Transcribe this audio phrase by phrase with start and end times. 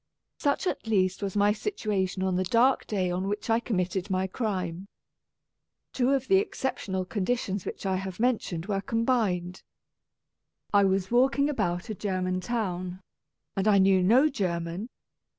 [0.39, 4.25] Such at least was my situation on the dark day on which I committed my
[4.25, 4.87] crime.
[5.93, 9.61] Two of the exceptional conditions which I have mentioned were combined.
[10.73, 12.99] I was walking about a German town,
[13.55, 14.89] and I knew no German.